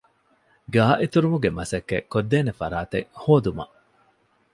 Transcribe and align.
ގާއެތުރުމުގެ 0.73 1.49
މަސައްކަތްކޮށްދޭނެ 1.57 2.51
ފަރާތެއް 2.59 3.09
ހޯދުމަށް 3.23 3.75